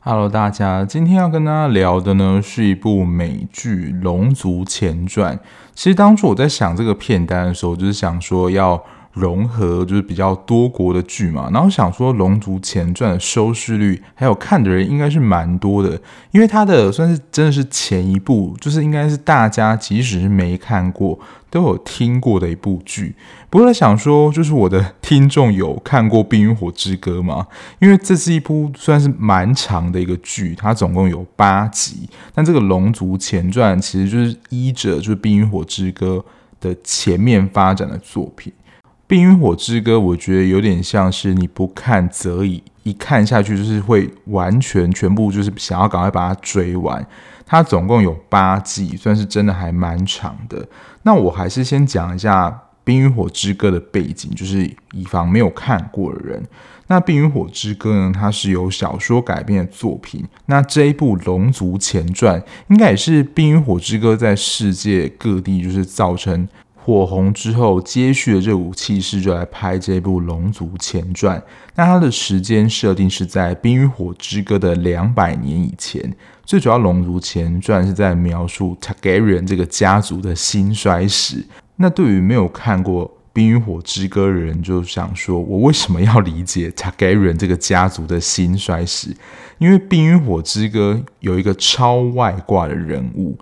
[0.00, 5.36] Hello，大家，今天要跟大家聊的呢是一部美剧《龙族前传》。
[5.74, 8.82] 其实当初我在想这个片单的时候，就是想说要。
[9.16, 15.98] 融合就是比较多国的剧嘛，然后想说《龙族前传》的收视率还有看的人应该是蛮多的，
[16.32, 23.14] 因为它的算是真的是前一部，就是应该是大家即使是没看过都有听过的一部剧。
[23.48, 27.46] 不过想说，就是我的听众有看过《冰与火之歌》吗？
[27.78, 32.06] 因为这是一部算是蛮长的一个剧，它总共有八集。
[32.34, 36.22] 但这个《龙族前传》其实就是依着就是《冰与火之歌》
[36.62, 38.52] 的前面发展的作品。
[39.08, 47.06] 《冰与火之歌》，我觉得有点像是你不看则已，一看下去就是会完全全部就是想要赶快把它追完。
[47.44, 50.66] 它总共有八季，算是真的还蛮长的。
[51.04, 52.50] 那我还是先讲一下
[52.82, 56.42] 《冰与火之歌》的背景，就是以防没有看过的人。
[56.88, 60.24] 那《冰与火之歌》呢，它是由小说改编的作品。
[60.46, 66.48] 那这一部《龙族前传》，应该也是《冰与火之歌》在世界各地就是造成。
[66.86, 71.36] 火红之后，接续的这股气势就来拍这部《龙族前传》。
[71.74, 76.00] 那它的时间设定是在《冰与火之歌》的两百年以前。
[76.44, 81.44] 最主要，《龙族前传》是在描述 Targaryen 这个家族的兴衰史。
[81.74, 89.08] 那对于没有看过《冰与火之歌》的人，就想说：我为什么要理解 Targaryen 这个家族的兴衰史？
[89.58, 93.36] 因为《冰与火之歌》有一个超外挂的人物。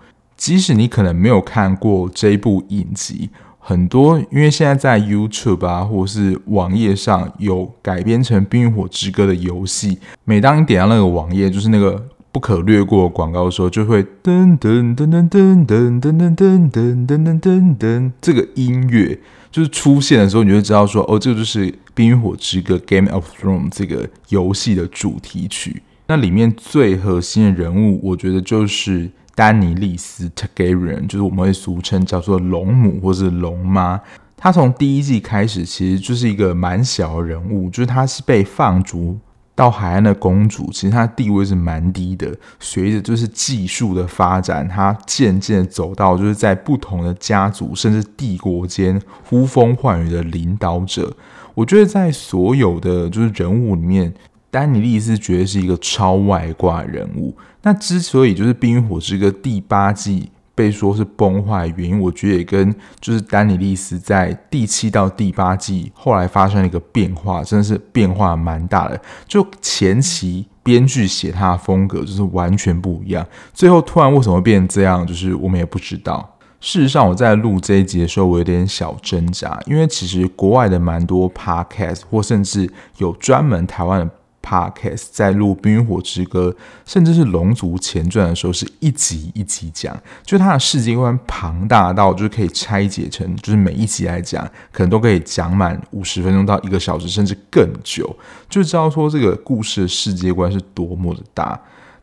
[0.44, 9.98] 即使你可能没有看过这一部影集，很多因为现在在 YouTube 啊，或是网页上有改编成《冰与火之歌》的游戏。
[10.24, 19.18] 每当你点到那个网页，就是那个不可略过广告的时候，就会噔噔噔噔噔噔噔噔噔噔噔噔噔，这个音乐
[19.50, 25.83] 就是出现的时候，你就会知道说，哦，这个就是《冰与火之歌》（Game of Thrones） 这个游戏的主题曲。
[26.08, 29.10] 那里面最核心的人物，我觉得就是。
[29.34, 34.00] 丹尼利斯 Targaryen 就是我们会俗称叫做龙母或是龙妈。
[34.36, 39.18] 她从第一季开始其实就是一个蛮小的人物，就是她是被放逐
[39.55, 42.36] 到海岸的公主，其实她地位是蛮低的。
[42.61, 51.16] 随着就是技术的发展，她渐渐走到就是在不同的家族甚至帝国间呼风唤雨的领导者。
[51.55, 54.14] 我觉得在所有的就是人物里面。
[54.54, 57.36] 丹尼利斯绝对是一个超外挂人物。
[57.62, 69.00] 那之所以就是《冰与火之歌》第八季被说是崩坏原因，我觉得也跟就是丹尼利斯在第七到第八季后来发生了一个变化，真的是变化蛮大的。
[69.26, 76.36] 就前期编剧写他的风格就是完全不一样，最后突然为什么会变成这样，就是我们也不知道。
[76.60, 84.10] 事实上，我在录这一集的时候，我有点小挣扎，因为其实国外的蛮多 podcast 或甚至有专门台湾的。
[84.44, 86.50] Podcast 在录《冰与火之歌》，
[86.84, 98.14] 甚至是《龙族前传》的时候，是一集一集讲，就它的世界观庞大到就是可以拆解成，就是每一集来讲，可能都可以讲满五十分钟到一个小时，甚至更久，
[98.50, 101.58] 就知道说这个故事的世界观是多么的大。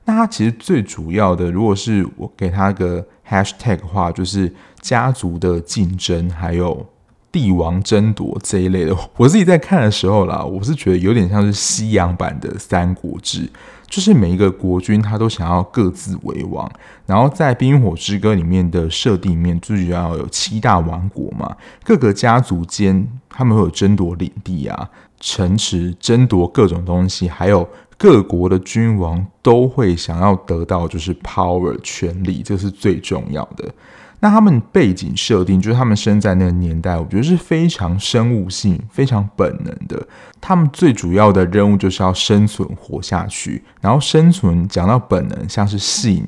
[0.06, 4.51] 那它其实最主要的，如果是我给它个 Hashtag 的话，就是
[4.81, 6.88] 家族的竞争，还有。
[7.31, 13.46] 帝王争夺这一类的，我自己在看的时候啦，我是觉得有点像是西洋版的《三国志》，
[13.88, 16.69] 就是每一个国君他都想要各自为王，
[17.06, 27.66] 然后在《冰火之歌》里面的设定里面，最主要有七大王国嘛，各个家族间他们会有争夺领地啊、城池，争夺各种东西，还有
[27.98, 33.74] 各国的君王都会想要得到就是 power 权力，这是最重要的。
[34.22, 40.08] 那他们背景设定就是他们生在那个年代，我觉得是非常生物性、非常本能的。
[40.40, 46.26] 他们最主要的任务就是要生存活下去，然后生存讲到本能，像是性，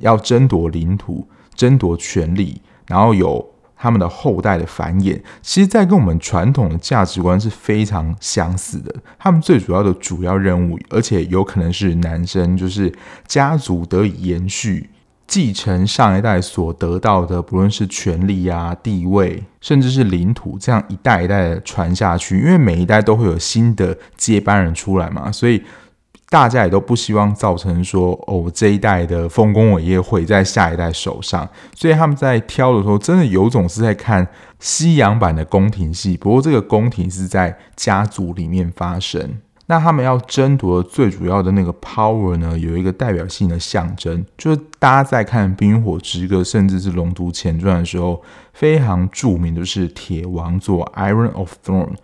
[0.00, 5.20] 要争夺领土、争夺权力，然后有他们的后代的繁衍。
[5.40, 8.92] 其实，在跟我们传统的价值观是非常相似的。
[9.18, 12.92] 他们最主要的主要任务，而且有可能是男生，就是
[13.28, 14.90] 家族得以延续。
[15.26, 22.38] 继承上一代所得到的，不论是权力啊、地位，甚至是领土，这样一代一代的传下去。
[22.38, 25.62] 因为每一代都会有新的接班人出来嘛，所以
[26.28, 31.48] 大家也都不希望造成说，哦，这一代的丰功伟业毁在下一代手上。
[31.74, 34.26] 所以他们在挑的时候，真的有种是在看
[34.60, 36.16] 西洋版的宫廷戏。
[36.16, 39.38] 不过这个宫廷是在家族里面发生。
[39.68, 48.22] 那他们要争夺最主要的那个 power 呢，有一个代表性的象征，就是大家在看《冰火之歌》甚至是《龙族前传》的时候，
[48.52, 51.94] 非常著名的是铁王座 Iron of Throne。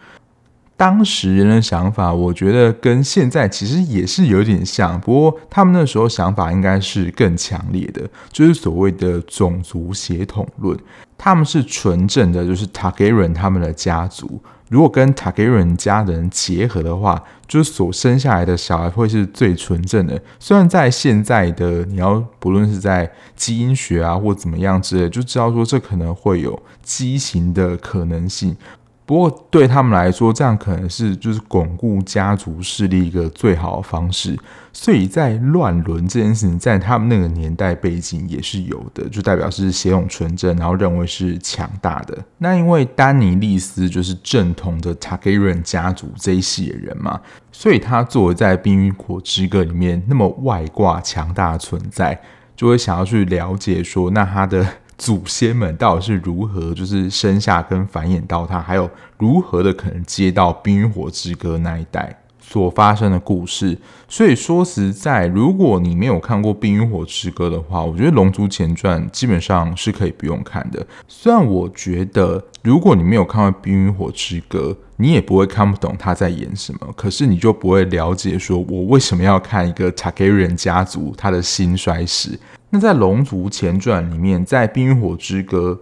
[0.77, 10.77] 当时人的想法，我觉得跟现在其实也是有点像，不过他们那时候想法应该是更强烈的，就是所谓的种族血统论。
[11.17, 20.19] 他们是纯正的，就是 Targaryen 他们的家族，如果跟 Targaryen 家人结合的话，就是所生下来的小孩会是最纯正的。
[20.41, 28.57] 虽然在现在的你要不论是在基因学啊或怎么样之类，就知道说这可能会有畸形的可能性。
[29.05, 34.39] 不过对他们来说，这样可能是就是巩固家族势力一个最好的方式。
[34.73, 42.17] 所以在乱伦这件事情，在他们那个年代背景也是有的，就代表是血统纯正，然后认为是强大的。
[42.39, 47.21] 那因为丹尼利斯就是正统的塔格瑞人家族这一系的人嘛，
[47.51, 52.19] 所以他作为在《冰与火之歌》里面那么外挂强大的存在，
[52.57, 54.67] 就会想要去了解说，那他的。
[55.03, 58.89] 祖先们到底是如何，就是生下跟繁衍到他，还有
[59.19, 63.77] 如何的可能接到《冰与火之歌》那一代所发生的故事。
[64.09, 70.87] 所以说实在，如果你没有看过《冰与火之歌》的话，我觉得《龙族前传》基本上是可以不用看的。
[71.09, 82.39] 虽然我觉得，如果你没有看过《冰与火之歌》，你也不会看不懂他在演什么，可是你就不会了解说我为什么要看一个塔格瑞人家族他的兴衰史。
[82.71, 85.81] 那在《龙族前传》里面，在《冰与火之歌》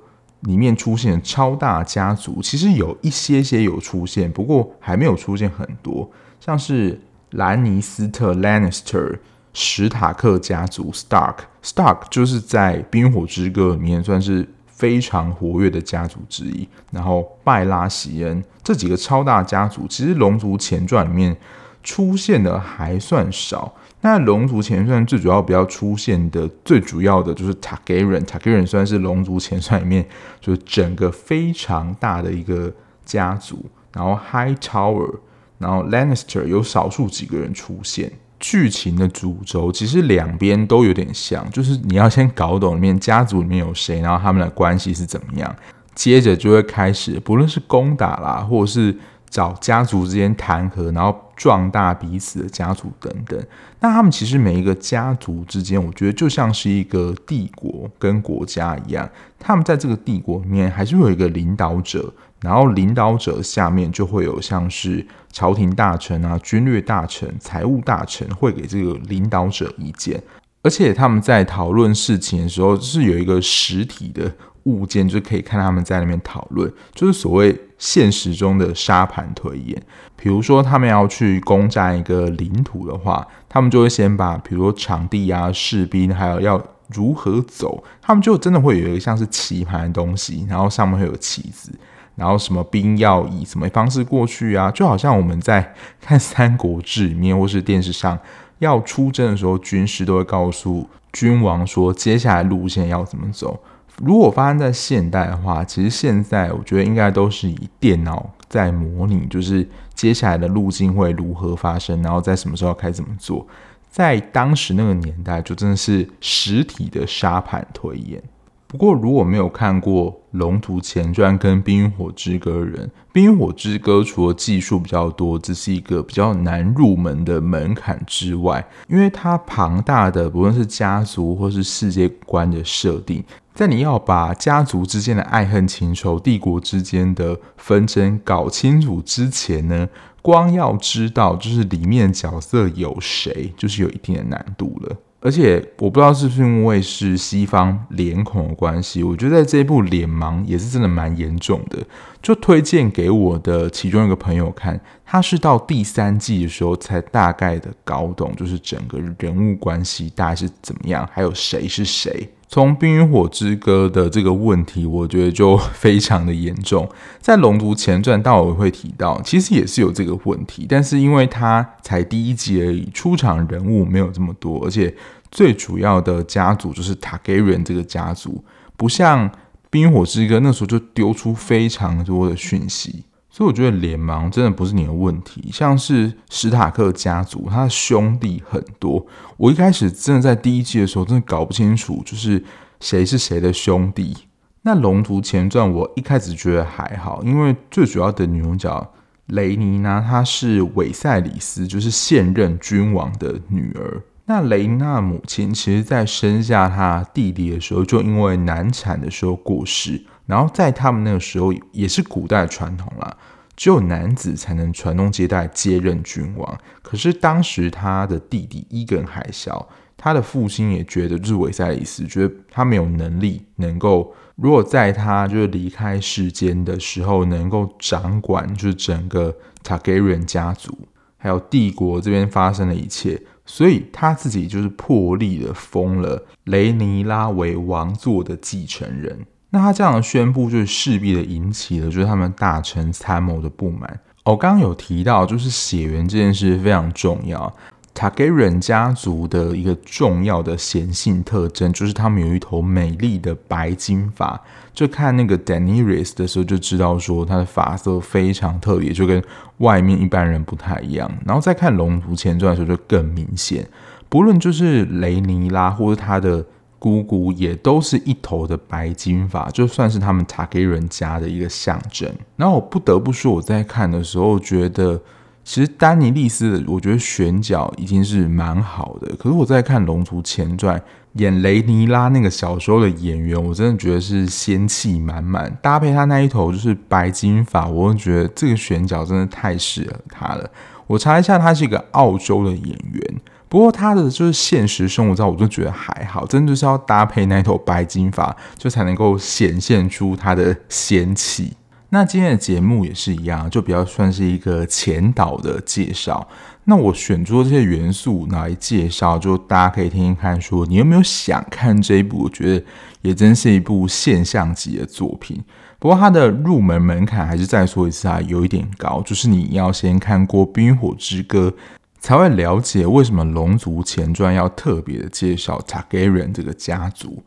[0.49, 6.11] 里面出现超大家族，其实有一些些有出现，不过还没有出现很多。
[6.41, 6.99] 像是
[7.33, 9.19] 兰尼斯特 （Lannister）、
[9.53, 11.35] 史塔克家族 （Stark）。
[11.63, 14.49] Stark 就是在《冰与火之歌》里面算是
[14.81, 16.67] 非常活跃的家族之一。
[16.91, 21.37] 然后拜拉席恩这几个超大家族，其实《龙族前传》里面
[21.83, 23.73] 出现的还算少。
[24.01, 30.07] 那龙族前传最主要比较出现的最主要的就是 Targaryen，Targaryen 算是龙族前传里面
[30.41, 32.73] 就是整个非常大的一个
[33.05, 33.67] 家族。
[33.93, 35.19] 然后 Hightower，
[35.59, 38.11] 然后 Lannister 有少数几个人出现。
[38.41, 45.55] 剧情的主轴其实两边都有点像，就是你要先搞懂里面家族里面有谁，然后他们的关系是怎么样，
[45.95, 48.97] 接着就会开始不论是攻打啦，或者是。
[49.31, 53.41] 找家族之间谈和，然后壮大彼此的家族等等。
[53.79, 59.09] 那他们其实每一个家族之间，我觉得就像是一个帝国跟国家一样。
[59.39, 70.23] 他们在这个帝国里面还是会有一个领导者，然后领导者下面就会有像是朝廷大臣啊、军略大臣、财务大臣会给这个领导者意见。
[70.63, 74.31] 而且他们在讨论事情的时候，是有一个实体的
[74.65, 77.59] 物件，就可以看他们在那边讨论，就是所谓。
[77.81, 79.83] 现实中的沙盘推演，
[80.15, 91.73] 比如说他们要去攻占一个领土的话，他们就会先把，比如说场地啊、士兵，还有要如何走，他们就真的会有一个像是棋盘的东西，然后上面会有棋子，
[92.21, 98.19] 然后什么兵要以什么方式过去啊，就好像我们在看《三国志》里面或是电视上
[98.59, 103.59] 要出征的时候，军师都会告诉君王说，接下来路线要怎么走。
[104.03, 113.47] 如果发生在现代的话，其实现在我觉得应该都是以电脑在模拟，就是接下来的路径会如何发生，然后在什么时候该怎么做。
[113.91, 118.23] 在当时那个年代，就真的是实体的沙盘推演。
[118.71, 133.25] 不过，如果没有看过《龙图前传》跟《冰与火之歌》人，《冰与火之歌》除了技术比较多，这是一个比较难入门的门槛之外，因为它庞大的不论是家族或是世界观的设定，
[133.55, 139.89] 在你要把家族之间的爱恨情仇、帝国之间的纷争搞清楚之前呢，
[140.23, 144.97] 光要知道就是里面角色有谁，就是有一定的难度了。
[145.23, 151.79] 而且我不知道是不是因为是西方脸孔的关系，我觉得在这一部脸盲也是真的蛮严重的。
[152.23, 162.27] 就推荐给我的其中一个朋友看，他是到第三季的时候才大概的搞懂，就是整个人物关系大概是怎么样，还有谁是谁。
[162.53, 166.91] 从《冰与火之歌》的这个问题，我觉得就非常的严重。
[167.21, 174.93] 在《龙族前传》，到我会提到，其实也是有这个问题，但是因为它才第一集而已，出场人物没有这么多，而且
[175.31, 178.45] 最主要的家族就是塔格瑞这个家族，
[178.77, 179.31] 不像
[179.71, 183.05] 《冰与火之歌》那时候就丢出非常多的讯息。
[183.31, 189.07] 所以我觉得脸盲真的不是你的问题，像是史塔克家族，他的兄弟很多。
[189.37, 192.43] 我一开始真的在第一季的时候，真的搞不清楚，就是
[192.81, 194.17] 谁是谁的兄弟。
[194.63, 198.93] 那《龙族前传》我一开始觉得还好，因为最主要的女主角
[199.27, 204.03] 雷妮娜她是韦赛里斯，就是现任君王的女儿。
[204.27, 210.05] 那雷妮娜母亲其实，在生下她弟弟的时候，就因为难产的时候过世。
[210.31, 213.17] 然后在他们那个时候，也是古代传统啦，
[213.57, 216.59] 只有男子才能传宗接代，接任君王。
[216.83, 229.35] 可是当时他的弟弟伊根还小，他的父亲也觉得，就是韦赛里斯觉得他没有能力能够，如果在他就是离开世间的时候，能够掌管就是整个
[229.65, 230.87] 塔格瑞人家族
[231.19, 239.27] 还有帝国这边发生的一切，所以他自己就是破例的封了雷尼拉为王座的继承人。
[239.53, 244.01] 那他这样的宣布，就是势必的引起了就是他们大臣参谋的不满。
[244.25, 247.53] 我、哦、刚刚有提到，就是血缘这件事非常重要。
[247.93, 254.41] 塔格人家族的一个重要的显性特征，就是他们有一头美丽的白金发。
[254.73, 259.21] 就看那个 Daenerys 的时候，就知道说他的发色非常特别，就跟
[259.59, 261.11] 外面一般人不太一样。
[261.27, 263.67] 然后再看《龙族前传》的时候，就更明显。
[264.09, 266.45] 不论就是雷尼拉，或者他的。
[266.81, 272.11] 姑姑也都是一头的白金发，就算是他们塔格人家的一个象征。
[272.37, 274.99] 然后我不得不说，我在看的时候觉得，
[275.45, 279.15] 其实丹尼利斯的，我觉得选角已经是蛮好的。
[279.17, 280.79] 可是我在看《龙族前传》
[281.15, 290.51] 演雷尼拉那个小时候的演员，我真的觉得是仙气满满，搭配他那一头就是白金发，我就觉得这个选角真的太适合他了。
[290.87, 293.21] 我查一下，他是一个澳洲的演员。
[293.51, 301.53] 不过他的就是现实生活照，我就觉得还好，真的就是要搭配那一头白金发，就才能够显现出他的仙气。
[301.89, 306.29] 那今天的节目也是一样，就比较算是一个前导的介绍。
[306.67, 312.19] 那我选出这些元素来介绍，就大家可以听听看，说你有没有想看这一部？
[312.23, 312.65] 我觉得
[313.03, 315.43] 也真是一部现象级的作品。
[315.81, 321.53] 不过它的入门门槛还是再说一次啊，有一点高，就是你要先看过《冰火之歌》。
[322.01, 327.23] 才会了解为什么《龙族前传》要特别的介绍塔格人这个家族。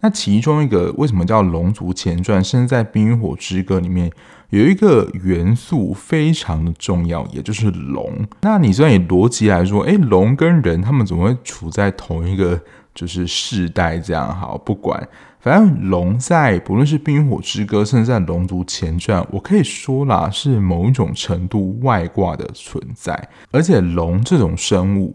[0.00, 4.10] 那其中一个为什么叫《龙族前传》，甚至在《冰与火之歌》里面
[4.50, 8.26] 有一个元素非常的重要，也就是龙。
[8.42, 12.60] 那你虽然以逻辑来说，诶，龙跟人他们怎么会处在同一个
[12.94, 14.34] 就是世代这样？
[14.36, 15.08] 好，不管。
[15.46, 23.28] 反正龙在不论是《冰火之歌》，甚至在《龙族前传》，我可以说啦，是某一种程度外挂的存在。
[23.52, 25.14] 而且龙这种生物，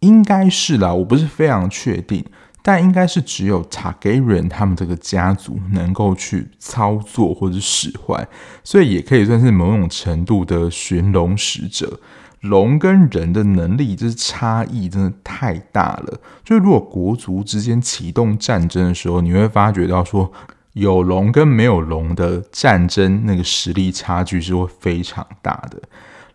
[0.00, 2.22] 应该是啦，我不是非常确定，
[2.62, 8.28] 但应该是只有塔格人他们这个家族能够去操作或者使唤，
[8.62, 11.98] 所以也可以算是某种程度的寻龙使者。
[12.40, 16.18] 龙跟人的能力，就是差异真的太大了。
[16.42, 20.32] 就如果国族之间启动战争的时候，你会发觉到说，
[20.72, 25.82] 有龙跟没有龙的战争，那个实力差距是会非常大的。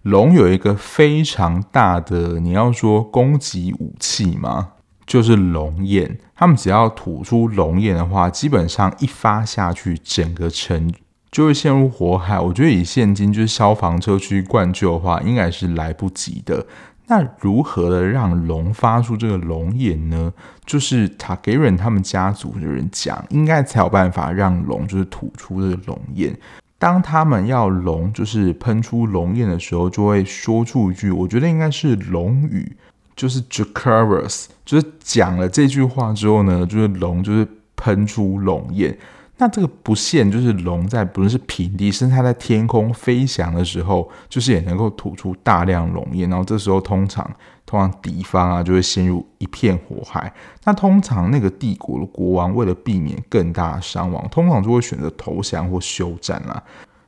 [0.04, 4.74] 龙有一个非常大的，你要说攻击武器吗？
[5.08, 6.20] 就是龙焰。
[6.36, 10.94] 他们只要吐出龙焰的话，基本上一发下去，整个城。
[11.36, 12.40] 就会陷入火海。
[12.40, 16.66] 我觉得以现今就是消防车去灌救的话，应该是来不及的。
[17.08, 20.32] 那如何的让龙发出这个龙焰呢？
[20.66, 26.34] 就是塔给人他们家族的人讲，应该才有办法让龙就是吐出这个龙焰。
[26.80, 32.78] 当他们要龙就是喷出龙焰的时候，就会说出一句，我觉得应该是龙语，
[33.14, 38.98] 就是 j a c a r u s 就是讲了这句话之后呢，就是龙就是喷出龙焰。
[39.38, 46.30] 那这个不限，就是龙在不论是平地，甚至它在天空飞翔的时候，就是也能够吐出大量龙焰。
[46.30, 47.30] 然后这时候通常
[47.66, 50.34] 通常敌方啊就会陷入一片火海。
[50.64, 56.64] 那通常那个帝国的国王为了避免更大的伤亡，通常就会选择投降或休战啦。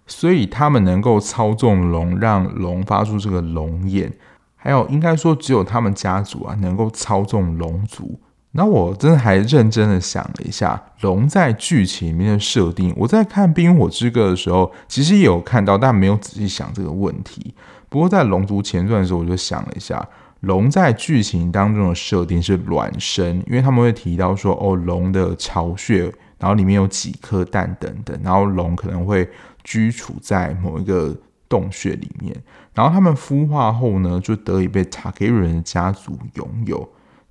[0.05, 4.11] 所以他们能够操纵龙，让龙发出这个龙焰。
[4.55, 8.19] 还有应该说只有他们家族啊能够操纵龙族。
[8.53, 12.91] 那我真的还认真的想了一下，龙在剧情里面的设定。
[12.97, 17.53] 我在看《冰火之歌》的时候，其实也有看到，但没有仔细想这个问题。
[17.89, 20.07] 不过在《龙族前传》的时候，我就想了一下，
[20.39, 29.29] 龙在剧情当中的设定是卵生，因为他们会提到说，哦，龙的巢穴，然后里面有几颗蛋等等，然后龙可能会
[29.63, 31.15] 居处在某一个
[31.47, 32.35] 洞穴里面，
[32.73, 36.89] 然后他们孵化后呢，就得以被塔克瑞人的家族拥有。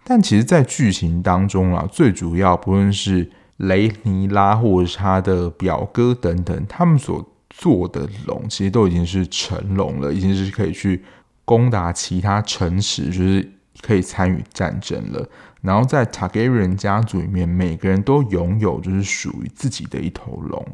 [0.09, 11.03] 但其实，在剧情当中啊，最主要不论是雷尼拉或者是他的表哥等等，他们所做的龙，其实都已经是成龙了，已经是可以去
[11.45, 13.51] 攻打其他城池，就是
[13.83, 15.29] 可以参与战争了。
[15.61, 20.65] 然后在塔格人家族里面，每个人都拥有就是属于自己的一头龙。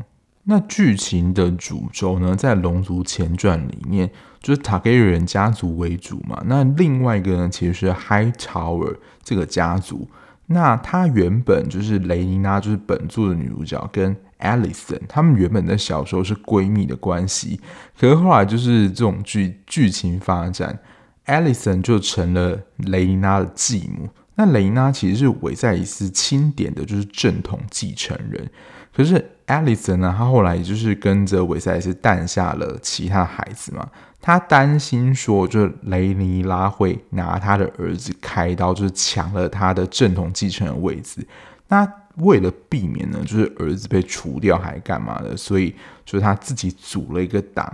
[0.45, 4.11] 那剧情的主轴呢，在《龙族前传》里面，
[4.41, 6.43] 就是塔格瑞人家族为主嘛。
[6.47, 10.09] 那另外一个呢，其实是 Hightower 这个家族。
[10.47, 17.61] 那他原本就是雷妮拉，就是本作的女主角，跟 Alicent 他们原本在小时候是闺蜜的关系。
[17.99, 20.79] 可是后来就是这种剧剧情发展
[21.27, 24.09] ，Alison 就成了雷妮拉的继母。
[24.35, 28.51] 那雷妮拉其实是韦赛里斯钦点的，就是正统继承人。
[28.95, 33.89] 可是 Alison 呢，他后来就是跟着韦赛里斯诞下了其他孩子嘛。
[34.23, 41.27] 他担心说，就是雷尼拉会拿他的儿子开刀，就是抢了他的正统继承的位置。
[41.67, 41.87] 那
[42.19, 45.75] 为了避免呢，就是儿子被除掉还干嘛的，所以
[46.05, 47.71] 就是他自己组了一个党，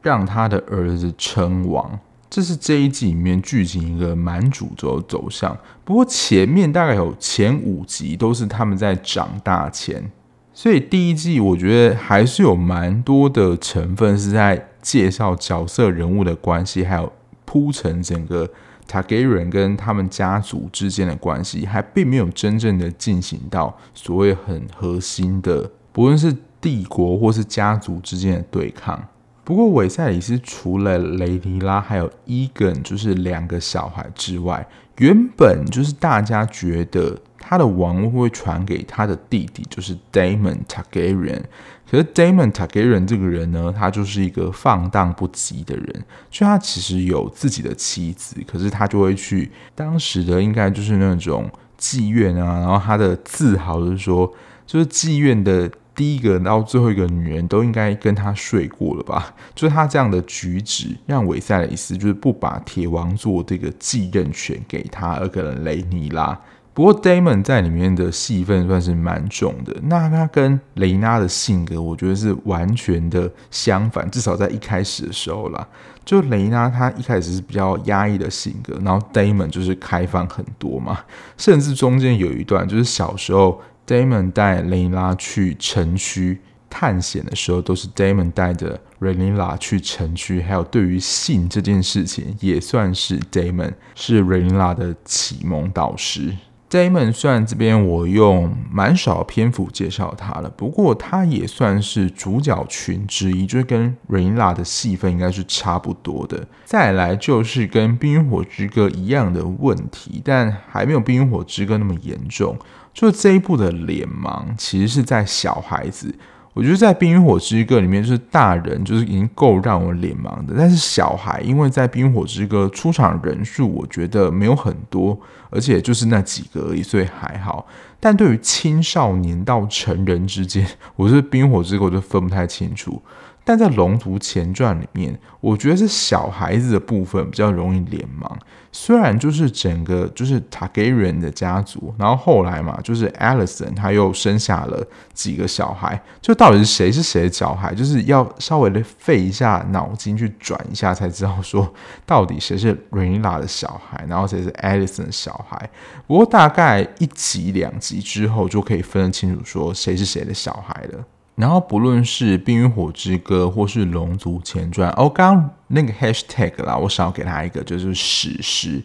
[0.00, 1.98] 让他的儿子称王。
[2.28, 5.58] 这是这一季里面剧情一个蛮主轴的走向。
[5.84, 10.08] 不过前面大概有前五集都是他们在长大前。
[10.54, 17.12] 所以第一季我觉得还是有蛮多的成分是在介绍角色人物的关系，还有
[17.44, 18.48] 铺陈整个
[18.86, 29.02] 塔格瑞人跟他们家族之间的关系，还并没有真正的进行到所谓很核心的，不论是帝国或是家族之间的对抗。
[29.44, 34.66] 不过韦赛里斯除了雷尼拉还有伊根，就是两个小孩之外，
[34.98, 37.18] 原本就是大家觉得。
[37.42, 41.42] 他的王位会传给他的弟弟，就是 Damon Targaryen。
[41.90, 46.04] 可是 Damon t a g a r e n 这个人呢，他就是一个放荡不羁的人。
[46.30, 52.60] 就他其实有自己的妻子，可是他就会去当时的应该就是那种妓院啊。
[52.60, 54.32] 然后他的自豪就是说，
[54.64, 59.34] 就是妓院的第一个到最后一个女人都应该跟他睡过了吧？
[59.56, 66.40] 就是他这样的举止，让韦赛雷斯就是不把铁王座这个继任权给他，而给了雷尼拉。
[66.80, 69.76] 不过，Damon 在里面的戏份算是蛮重的。
[69.82, 74.10] 那他跟雷娜的性格，我觉得是完全的相反。
[74.10, 75.68] 至少在一开始的时候啦，
[76.06, 80.98] 就雷娜她一开始是比较压抑的性格，然后 Damon 就是开放很多嘛。
[81.36, 90.40] 甚至中间有一段，就是小时候 Damon 带雷娜去城区探险的时候，都是 Damon 带着雷娜去城区。
[90.40, 96.34] 还有对于性这件事情，也算是 Damon 是雷娜的启蒙导师。
[96.70, 106.46] Daemon 虽然这边我用蛮少篇幅介绍他了，不过他也算是主角群之一，就是跟 Rainla 的戏份应该是差不多的。
[106.64, 112.56] 再来就是跟《冰与火之歌》一样的问题，但还没有《冰与火之歌》那么严重。
[112.94, 116.14] 就这一部的脸盲，其实是在小孩子。
[116.52, 127.66] 我觉得在《冰与火之歌》里面，就是大人就是已经够让我脸盲的，但是小孩因为在《冰与火之歌》出场人数，我觉得没有很多，而且就是那几个而已，所以还好。
[128.00, 133.00] 但对于青少年到成人之间，我是《冰火之歌》我就分不太清楚。
[133.44, 138.30] 但在《龙族前传》里面，我觉得是小孩子的部分比较容易脸盲。
[138.72, 151.74] 虽然就是整个就是塔格瑞的家族，然后后来嘛，就是 Alison 他又生下了几个小孩，就到底是谁是谁的小孩，就是要稍微的费一下脑筋去转一下，才知道说
[152.06, 155.68] 到底谁是 Rhaenyra 的小孩，然后谁是 Alison 的小孩。
[156.06, 161.04] 不过大概一集两集之后，就可以分得清楚说谁是谁的小孩了。
[161.34, 168.82] 然后不论是《冰与火之歌》或是《龙族前传》，哦，刚刚那个 hashtag 啦，我少给他一个，就是史诗。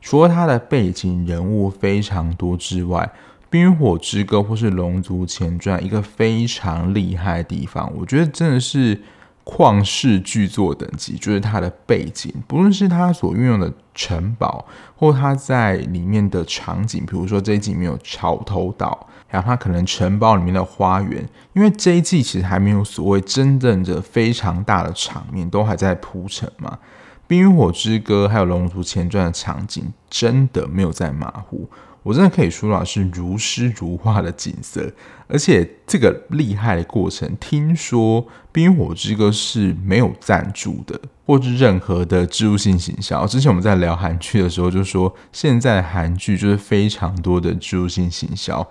[0.00, 3.10] 除了它的背景人物非常多之外，
[3.50, 9.00] 《冰与火之歌》或是《龙族前传》一个非常厉害的地方，我觉得真的是。
[9.46, 26.78] 旷世巨作等级，就是它的背景，不论是它所运用的城堡，或它在里面的场景，比如说这一季里面有草头岛，然后它可能城堡里面的花园，因为这一季其实还没有所谓真正的非常大的场面，都还在铺陈嘛。
[27.28, 31.70] 《冰与火之歌》还有《龙族前传》的场景，真的没有在马虎。
[32.06, 34.88] 我真的可以说到是如诗如画的景色，
[35.26, 43.26] 而且这个厉害的过程，听说《冰火之歌》是没有赞助的，或是任何的植入性行销。
[43.26, 48.64] 之前我们在聊韩剧的时候，就说现在韩剧就是非常多的植入性行销，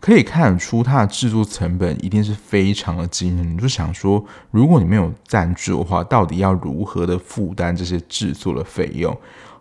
[0.00, 3.54] 可以看出它的制作成本一定是非常的惊人。
[3.54, 9.16] 你就想说，如果你没有赞助的话，到底要如何的负担这些制作的费用？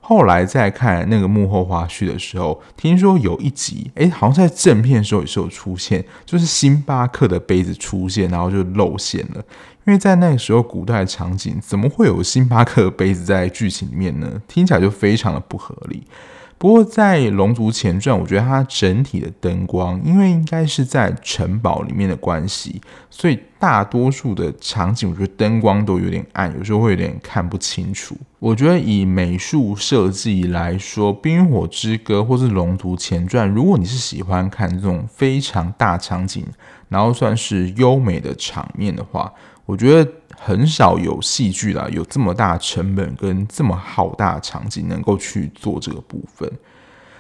[0.10, 9.45] 后来再看那个幕后花絮的时候，听说有一集，哎，好像在正片的时候也是有出现，就是星巴克的杯子出现，然后就露馅了。
[9.86, 14.41] 因为在那个时候古代场景，怎么会有星巴克的杯子在剧情里面呢？
[14.48, 16.02] 听起来就非常的不合理。
[16.60, 28.13] 不过在《龙族前传》，我觉得它整体的灯光，因为应该是在城堡里面的关系，所以大多数的场景，我觉得灯光都有点暗，有时候会有点看不清楚。
[28.39, 36.45] 我觉得以美术设计来说，《冰火之歌》或是《龙族前传》，如果你是喜欢看这种非常大场景，
[36.89, 39.32] 然后算是优美的场面的话，
[39.69, 40.12] 我觉得。
[40.41, 46.49] 很少有戏剧啦，有这么大成本跟这么浩大的场景能够去做这个部分。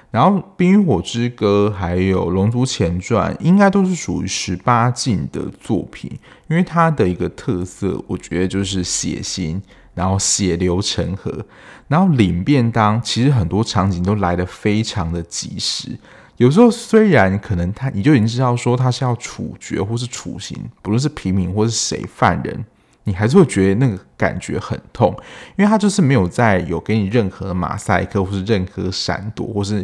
[0.09, 6.09] 然后《冰与火之歌》还有《龙族前传》应该都是属于十八禁的作品，
[6.47, 9.59] 因为它的一个特色，我觉得就是血腥，
[9.93, 11.45] 然后血流成河，
[11.89, 15.99] 然后领便当，其实很多场景都来得非常的及时。
[16.39, 22.65] 有时候虽然可能他你就已经知道说他是要处决或是处刑，不论是平民或是谁犯人。
[23.05, 25.11] 你还是会觉得那个感觉很痛，
[25.57, 29.83] 因为他就是没有在有给你任何马赛克，或是任何闪躲，或是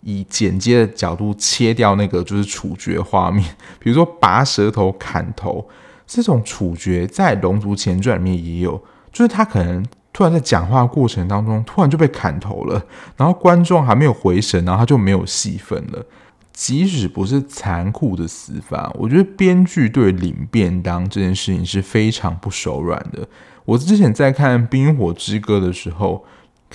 [0.00, 3.44] 以剪接的角度切掉那个就是处决画面。
[3.78, 5.66] 比如说拔舌头、砍头
[6.06, 8.82] 这种处决，在《龙族前传》里面也有，
[9.12, 9.84] 就是他可能
[10.16, 12.82] 突然在讲话过程当中突然就被砍头了，
[13.18, 16.02] 然后观众还没有回神，然后他就没有戏份了。
[16.54, 23.28] 即使不是残酷的死法，我觉得编剧对领便当这件事情是非常不手软的。
[23.66, 26.24] 我之前在看《冰火之歌》的时候，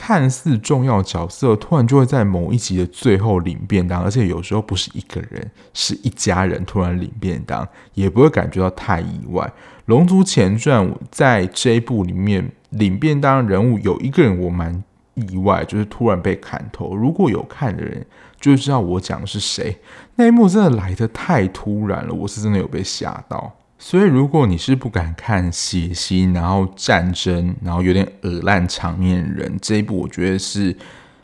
[0.04, 9.46] 看似重要角色突然就会在某一集的最后领便当，而且有时候不是一个人，是一家人突然领便当，也不会感觉到太意外。
[9.86, 14.84] 《龙族前传》在这一部里面领便当人物有一个人我蛮
[15.14, 16.96] 意外，就是突然被砍头。
[16.96, 18.04] 如果有看的人，
[18.40, 19.78] 就知道我讲的是谁。
[20.16, 23.54] 那一幕真的来得太突然了，我是真的有被吓到。
[23.84, 30.78] 所以，如果你是不敢看血腥，然后战争，然后有点恶烂场面的人，这一部我觉得是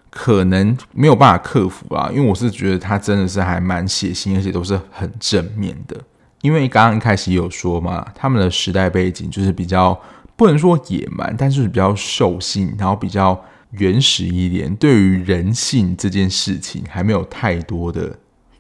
[0.10, 2.10] 可能没有办法克服啊。
[2.12, 5.96] 因为我是觉得它真的是还蛮血腥，而且都是很正面的。
[6.42, 9.98] 因为刚刚一开始有说嘛，他们的时代背景就是比较
[10.36, 13.40] 不能说野蛮，但是比较兽性，然后比较。
[13.72, 18.18] 原始一点，对于人性这件事情还没有太多的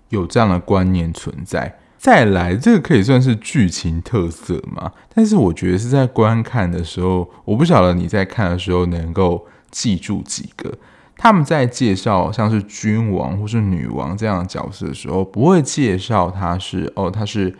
[0.10, 1.74] 有这样的观念存在。
[2.08, 4.90] 再来，这个可以算是剧情特色嘛？
[5.14, 10.74] 但是我觉得是在观看的时候，我不晓得你在看的时候能够记住几个。
[11.18, 17.54] 他们在介绍像是君王或是女王这样的角色的时候，不会介绍他是哦，他是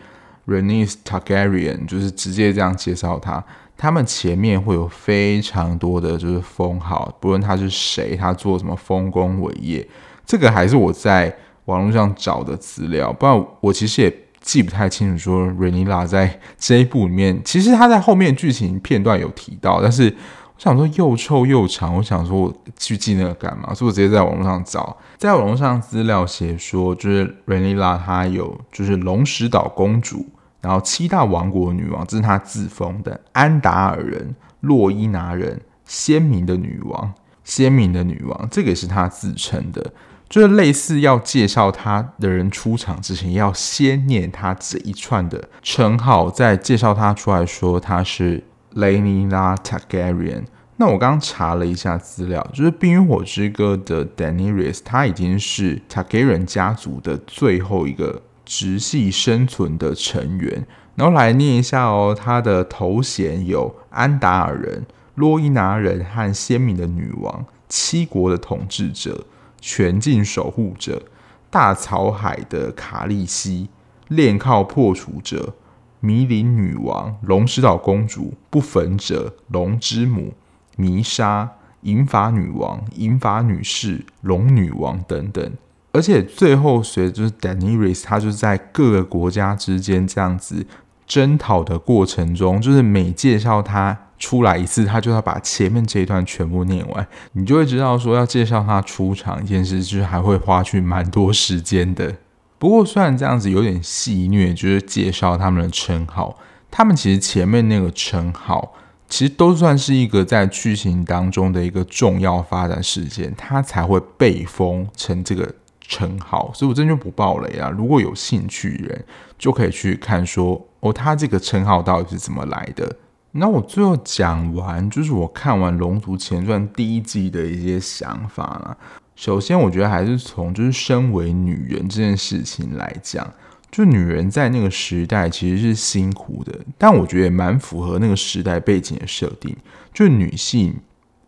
[0.46, 3.44] Rhaenys Targaryen，就是直接这样介绍他。
[3.76, 9.86] 他们前面会有非常多的就是封号，不论他是谁，他做什么丰功伟业，
[10.24, 14.10] 这个还是我在网络上找的资料，不然我其实也
[14.48, 15.18] 记不太清楚。
[15.18, 23.74] 说瑞妮拉在这一部里面，其实他在后面剧情片段有提到，但是我想说又臭又长，我想说我去记那个干嘛？
[23.74, 30.24] 所以我直接在网络上找，在网络上资料写说，就是瑞妮拉她有就是龙石岛公主。
[30.62, 33.20] 然后七大王国女王，这是她自封的。
[33.32, 37.12] 安达尔人、洛伊拿人，鲜明的女王，
[37.44, 39.92] 鲜明的女王，这个也是她自称的。
[40.28, 48.42] 就是类似要介绍他的人出场之前，要先念他这一串的称号，再介绍他出来说他是
[48.74, 50.44] Rhaenyra Targaryen。
[50.76, 58.22] 那我刚刚查了一下资料，就是《冰与火之歌》的 Daenerys，她已经是 Targaryen 家族的最后一个。
[58.50, 62.16] 直系生存的成员，然后来念一下哦。
[62.18, 64.86] 他的头衔有安达尔人、
[65.16, 69.26] 洛伊拿人和鲜明的女王、七国的统治者、
[69.60, 71.02] 全境守护者、
[71.50, 73.68] 大草海的卡利西、
[74.08, 75.54] 炼锈破除者、
[76.00, 80.34] 迷林女王、龙石岛公主、不焚者、龙之母、
[80.76, 81.50] 弥沙、
[81.82, 85.52] 银发女王、银发女士、龙女王等等。
[85.92, 90.66] 而且最后，随着就是 Daenerys，他就是在各个国家之间这样子
[91.06, 102.14] 征讨的过程中，就是每介绍他出来一次，他就要把前面这一段全部念完，你就会知道说要介绍他出场一件事，就是还会花去蛮多时间的。
[102.58, 106.36] 不过虽然这样子有点戏虐，就是介绍他们的称号，
[106.70, 108.74] 他们其实前面那个称号
[109.08, 115.54] 其实都算是一个在剧情当中的一个重要发展事件，他才会被封成这个。
[115.90, 117.70] 称号，所以我真就不爆雷啊。
[117.70, 119.04] 如果有兴趣人，
[119.38, 122.94] 就可以去看说哦，他这个称号到底是怎么来的。
[123.32, 128.76] 那我最后讲完，就是我看完《龙族前传》第一季的一些想法啦。
[129.14, 133.30] 首先，我觉得还是从就是身为女人这件事情来讲，
[133.70, 139.54] 就女人在那个时代其实是辛苦的，但我觉得也蛮符合那个时代背景的设定，
[139.92, 140.76] 就女性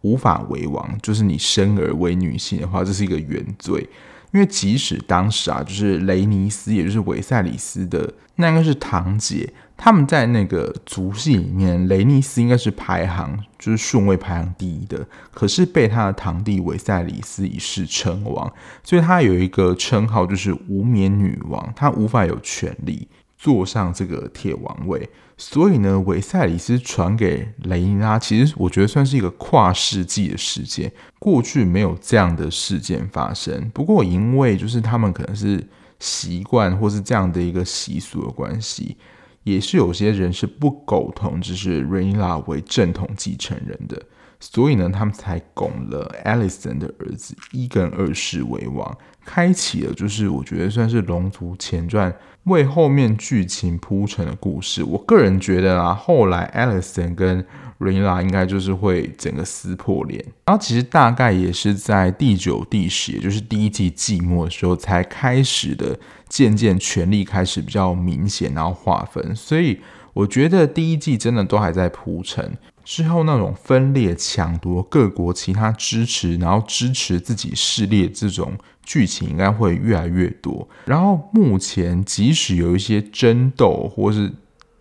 [0.03, 3.87] 无法为王，就是你生而为女性的话，这是一个原罪。
[4.33, 18.53] 因为即使当时啊，就是雷尼斯，也就是维赛里斯的那应该是堂姐，他们在那个族系里面，雷尼斯应该是排行就是顺位排行第一的，可是被他的堂弟维赛里斯一世称王，
[18.85, 25.09] 所以他有一个称号就是无冕女王，他无法有权利坐上这个铁王位。
[25.39, 30.93] 所以呢，维赛里斯传给雷尼拉，其实我觉得算是一个跨世纪的事件。
[31.19, 33.71] 过去没有这样的事件发生。
[33.73, 35.67] 不过，因为就是他们可能是
[35.99, 38.99] 习惯或是这样的一个习俗的关系，
[39.45, 44.01] 也是有些人是不苟同，只是 Raina 为正统继承人的。
[44.43, 52.11] 所以呢，他们才拱了 Alison 的儿子一跟二世为王，开启了就是我觉得算是《龙族前传》。
[52.45, 57.45] 为后面剧情铺陈的故事，我个人觉得啊，后来 Alison 跟
[57.81, 69.81] 瑞拉应该就是会整个撕破脸，然后其实大概也是在第九、第十，也就是第一季季末的时候才开始的，渐渐权力开始比较明显，然后划分，所以
[70.13, 72.55] 我觉得第一季真的都还在铺陈。
[72.85, 80.69] 之后那种分裂、抢夺各国其他支持，然后支持自己势力这种剧情应该会越来越多。
[80.85, 84.33] 然后目前即使有一些争斗，或是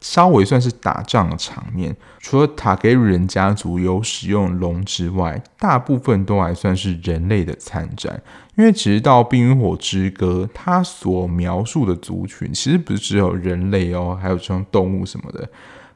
[0.02, 8.22] 稍微算是打仗的场面，除了塔格人家族有使用龙之外，大部分都还算是人类的参战。
[8.56, 15.48] 因为直到《冰与火之歌》，它所描述的族群其实不是只有人类哦，还有这种动物什么的。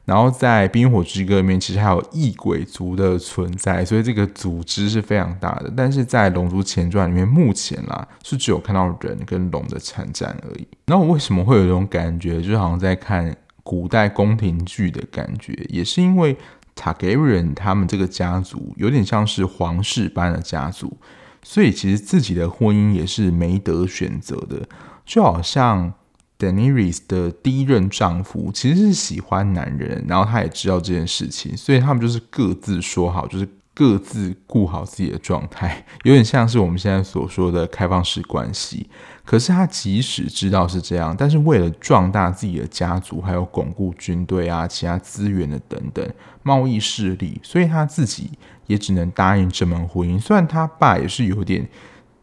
[0.06, 5.72] 然后在《冰与火之歌》里面，其实还有异鬼族的存在，所以这个组织是非常大的。
[5.74, 10.66] 但是在《龙族前传》里面，目前啦是只有看到人跟龙的参战而已。
[10.86, 15.52] 那我为什么会有一种感觉，就好像在看古代宫廷剧的感觉？
[15.68, 16.36] 也是因为
[16.76, 20.96] 塔格瑞人他们这个家族有点像是皇室般的家族，
[21.42, 24.68] 所以其实自己的婚姻也是没得选择的，
[25.04, 25.92] 就好像。
[26.36, 38.88] Daenerys 的第一任丈夫其实是喜欢男人，然后他也知道这件事情，所以他们就是各自说好，就是各自顾好自己的状态， 有点像是我们现在所说的开放式关系。
[39.24, 46.08] 可是他即使知道是这样，但是为了壮大自己的家族，还有巩固军队啊、其他资源的等等
[46.42, 48.30] 贸易势力，所以他自己
[48.66, 50.20] 也只能答应这门婚姻。
[50.20, 51.68] 虽然他爸也是有点。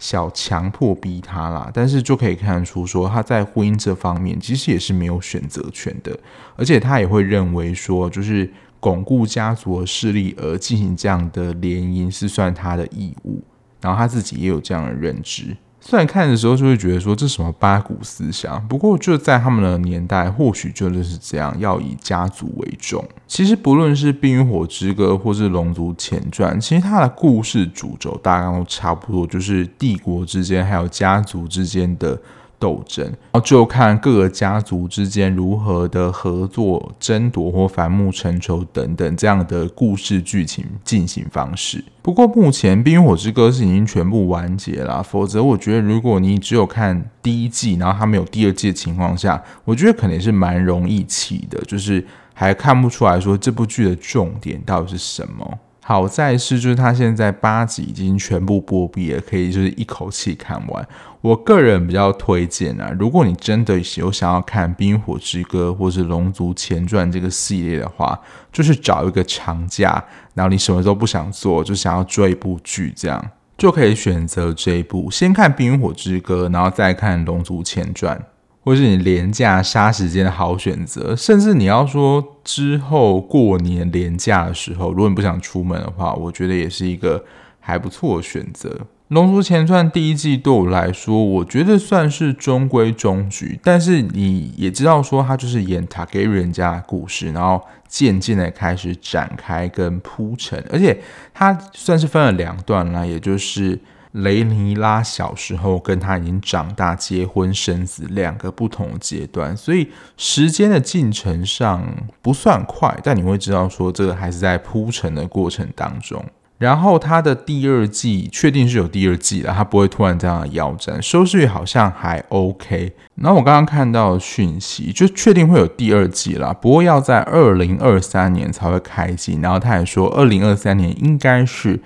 [0.02, 6.20] 小强迫逼他啦，但是就可以看出说他在婚姻这方面其实也是没有选择权的，
[6.56, 13.41] 而且他也会认为说，就是巩固家族的势力而进行这样的联姻是算他的义务，
[13.80, 15.56] 然后他自己也有这样的认知。
[15.80, 23.04] 虽然看的时候就会觉得说，这什么八股思想，不过就在他们的年代，或许就是这样，要以家族为重。
[23.28, 32.20] 其实不论是《冰与火之歌》或是《龙族前传》，其实它的故事主轴大概都差不多，就是帝国之间还有家族之间的。
[32.62, 41.84] 斗争，然后就看各个家族之间如何的合作、争夺或反目成仇等等这样的故事剧情进行方式。
[42.04, 55.60] 不过目前《冰与火之歌》是已经全部完结了，否则我觉得如果你只有看第一季，然后它没有第二季的情况下，我觉得可能是蛮容易弃的，就是还看不出来说这部剧的重点到底是什么。
[55.91, 60.88] 好在是，就是他现在八集已经全部播毕了，可以就是一口气看完。
[61.19, 68.17] 我个人比较推荐啊，如果你真的有想要看《冰火之歌》或是《龙族前传》这个系列的话，
[68.54, 70.01] 就是找一个长假，
[70.34, 78.17] 然后你什么都不想做，就想要追一部剧，这样就可以选择这一部，先看《冰火之歌》，然后再看《龙族前传》。
[78.63, 87.26] 或是你连假杀时间的好选择，甚至你要说之后过年连假的时候，如果你不想出门的话，我觉得也是一个
[87.60, 88.69] 还不错的选择。
[89.08, 101.02] 《龙族前传》第一季对我来说，我觉得算是中规中矩，但是你也知道说，它就是演塔给人家的故事，然后渐渐的开始展开跟铺陈，而且
[101.34, 103.80] 它算是分了两段啦，也就是。
[104.12, 111.82] 雷尼拉小时候跟他已经长大、结婚生子两个不同的阶段，所以时间的进程上
[112.21, 116.21] 不算快，但你会知道说这个还是在铺陈的过程当中。
[116.58, 122.93] 然后他的第二季确定是有第二季了，他不会突然这样腰斩，收视率好像还 OK。
[123.15, 129.39] 然后我刚刚看到讯息就确定会有第二季了，不过要在二零二三年才会开机。
[129.41, 131.80] 然后他还说二零二三年应该是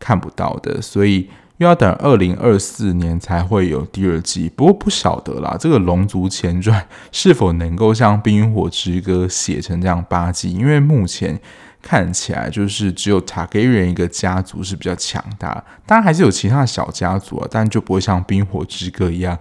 [0.00, 1.30] 看不到的，所以。
[1.58, 6.80] 又要等二零二四年才会有第二季，不过不晓得啦，这个《龙族前传》
[7.12, 10.52] 是否能够像《冰与火之歌》写成这样八季？
[10.52, 11.38] 因为目前
[11.82, 19.36] 看起来就是只有塔格瑞一个家族是比较强大，当然还是有其他小家族啊，但就不会像冰火之歌一样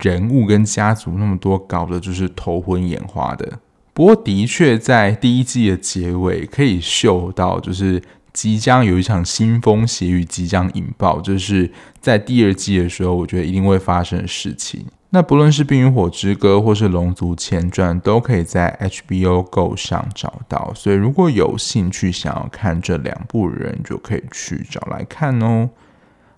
[0.00, 3.58] 人物跟家族那么多，搞的就是头昏眼花的。
[3.92, 8.02] 不过的确在第一季的结尾可以嗅到，就是
[8.40, 14.86] 即将有一场腥风血雨即将引爆，就是在第二季的时候，我觉得一定会发生的事情。
[15.10, 20.72] 那不论是《冰与火之歌》或是《龙族前传》，都可以在 HBO Go 上找到。
[20.74, 25.68] 所以如果有兴趣想要看这两部人，就可以去找来看哦。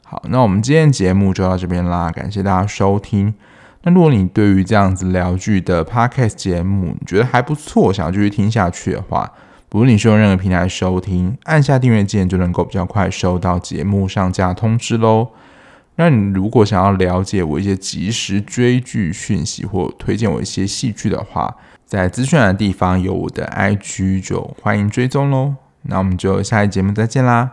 [0.02, 3.32] 好，那我们今天节目就到这边啦，感谢大家收听。
[3.84, 9.32] 那如果你对于这样子聊剧的 Podcast 节目，你觉得还不错，想要继续听下去的话，
[9.72, 15.30] 不论你是用任何平台收听，按下订阅键就能够比较快收到节目上架通知喽。
[15.96, 21.56] 那你如果想要了解我一些即时追剧讯息，或推荐我一些戏剧的话，
[21.86, 25.54] 在资讯栏的地方有我的 IG，就欢迎追踪喽。
[25.84, 27.52] 那我们就下一节目再见啦，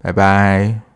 [0.00, 0.87] 拜拜。